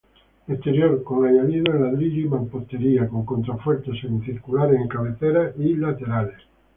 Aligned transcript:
Exterior 0.47 1.03
con 1.03 1.27
añadidos 1.27 1.75
en 1.75 1.83
ladrillo 1.83 2.25
y 2.25 2.27
mampostería, 2.27 3.07
con 3.07 3.23
contrafuertes 3.23 4.01
semicirculares 4.01 4.81
en 4.81 4.87
cabecera 4.87 5.53
y 5.59 5.75
laterales. 5.75 6.39